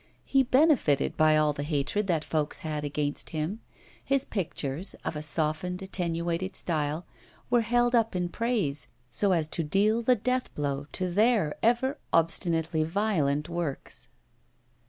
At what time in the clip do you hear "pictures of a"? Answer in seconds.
4.25-5.21